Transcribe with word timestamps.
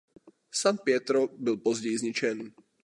San 0.51 0.77
Pietro 0.79 1.27
byl 1.27 1.57
později 1.57 1.97
zničen. 1.97 2.51